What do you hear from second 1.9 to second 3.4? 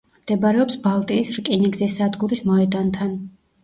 სადგურის მოედანთან.